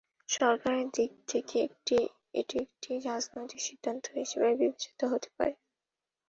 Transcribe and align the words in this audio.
সরকারের 0.29 0.87
দিক 0.93 1.11
থেকে 1.27 1.59
এটি 2.35 2.55
একটি 2.59 2.91
রাজনৈতিক 3.07 3.59
সিদ্ধান্ত 3.61 4.03
হিসেবে 4.15 4.49
বিবেচিত 4.53 4.99
হতে 5.11 5.29
পারে। 5.37 5.53